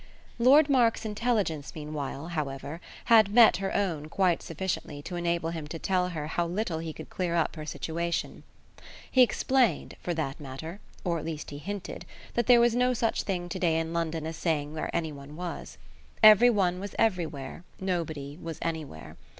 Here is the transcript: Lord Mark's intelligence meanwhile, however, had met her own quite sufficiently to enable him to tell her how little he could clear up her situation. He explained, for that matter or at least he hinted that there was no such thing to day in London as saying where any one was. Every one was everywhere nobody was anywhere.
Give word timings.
Lord 0.39 0.67
Mark's 0.67 1.05
intelligence 1.05 1.73
meanwhile, 1.75 2.29
however, 2.29 2.81
had 3.05 3.29
met 3.31 3.57
her 3.57 3.71
own 3.75 4.09
quite 4.09 4.41
sufficiently 4.41 4.99
to 5.03 5.15
enable 5.15 5.51
him 5.51 5.67
to 5.67 5.77
tell 5.77 6.09
her 6.09 6.25
how 6.25 6.47
little 6.47 6.79
he 6.79 6.91
could 6.91 7.11
clear 7.11 7.35
up 7.35 7.55
her 7.55 7.67
situation. 7.67 8.41
He 9.11 9.21
explained, 9.21 9.95
for 10.01 10.15
that 10.15 10.39
matter 10.39 10.79
or 11.03 11.19
at 11.19 11.25
least 11.25 11.51
he 11.51 11.59
hinted 11.59 12.07
that 12.33 12.47
there 12.47 12.59
was 12.59 12.73
no 12.73 12.95
such 12.95 13.21
thing 13.21 13.47
to 13.49 13.59
day 13.59 13.77
in 13.79 13.93
London 13.93 14.25
as 14.25 14.37
saying 14.37 14.73
where 14.73 14.89
any 14.91 15.11
one 15.11 15.35
was. 15.35 15.77
Every 16.23 16.49
one 16.49 16.79
was 16.79 16.95
everywhere 16.97 17.63
nobody 17.79 18.39
was 18.41 18.57
anywhere. 18.59 19.17